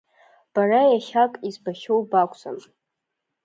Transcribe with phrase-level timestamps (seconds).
[0.53, 2.57] Бара иахьак избахьоу бакәӡам.